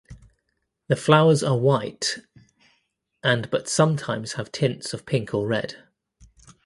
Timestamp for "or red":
5.31-5.75